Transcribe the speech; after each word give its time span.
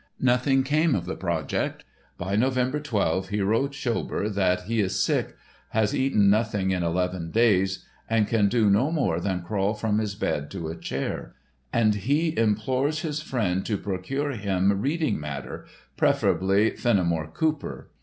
Nothing 0.23 0.63
came 0.63 0.95
of 0.95 1.05
the 1.05 1.15
project. 1.15 1.83
By 2.17 2.35
November 2.35 2.79
12 2.79 3.29
he 3.29 3.39
wrote 3.41 3.73
Schober 3.75 4.29
that 4.33 4.61
"he 4.61 4.79
is 4.81 4.99
sick, 5.03 5.35
has 5.69 5.93
eaten 5.93 6.27
nothing 6.27 6.71
in 6.71 6.81
eleven 6.81 7.29
days 7.29 7.85
and 8.09 8.27
can 8.27 8.49
do 8.49 8.67
no 8.67 8.91
more 8.91 9.19
than 9.19 9.43
crawl 9.43 9.75
from 9.75 9.99
his 9.99 10.15
bed 10.15 10.49
to 10.49 10.69
a 10.69 10.75
chair." 10.75 11.35
And 11.71 11.93
he 11.93 12.35
implores 12.35 13.01
his 13.01 13.21
friend 13.21 13.63
to 13.67 13.77
procure 13.77 14.31
him 14.31 14.81
reading 14.81 15.19
matter, 15.19 15.67
preferably 15.97 16.71
Fenimore 16.71 17.27
Cooper. 17.27 17.91